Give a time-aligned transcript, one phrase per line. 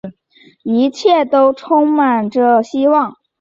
[0.63, 3.15] 一切又充满了希望